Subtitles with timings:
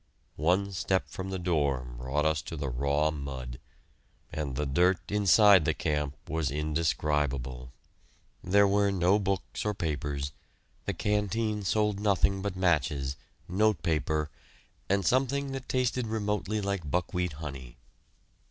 [0.41, 3.59] One step from the door brought us to the raw mud,
[4.33, 7.71] and the dirt inside the camp was indescribable.
[8.43, 10.31] There were no books or papers;
[10.85, 13.15] the canteen sold nothing but matches,
[13.47, 14.31] notepaper,
[14.89, 17.77] and something that tasted remotely like buckwheat honey.